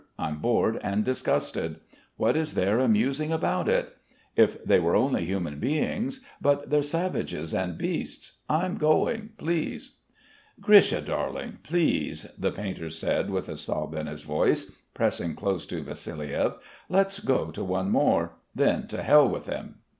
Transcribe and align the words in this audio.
I'm 0.17 0.37
bored 0.37 0.79
and 0.83 1.03
disgusted. 1.03 1.79
What 2.17 2.35
is 2.35 2.55
there 2.55 2.79
amusing 2.79 3.31
about 3.31 3.69
it? 3.69 3.97
If 4.35 4.65
they 4.65 4.79
were 4.79 4.95
only 4.95 5.25
human 5.25 5.59
beings; 5.59 6.21
but 6.41 6.71
they're 6.71 6.81
savages 6.81 7.53
and 7.53 7.77
beasts. 7.77 8.39
I'm 8.49 8.77
going, 8.77 9.33
please." 9.37 9.97
"Grisha 10.59 11.01
darling, 11.01 11.59
please," 11.61 12.23
the 12.35 12.49
painter 12.49 12.89
said 12.89 13.29
with 13.29 13.47
a 13.47 13.55
sob 13.55 13.93
in 13.93 14.07
his 14.07 14.23
voice, 14.23 14.71
pressing 14.95 15.35
close 15.35 15.67
to 15.67 15.83
Vassiliev, 15.83 16.55
"let's 16.89 17.19
go 17.19 17.51
to 17.51 17.63
one 17.63 17.91
more 17.91 18.31
then 18.55 18.87
to 18.87 19.03
Hell 19.03 19.29
with 19.29 19.45
them. 19.45 19.81